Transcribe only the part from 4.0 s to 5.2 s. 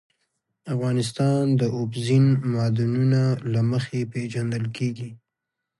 پېژندل کېږي.